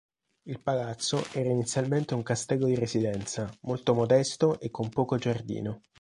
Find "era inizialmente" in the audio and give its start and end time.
1.31-2.15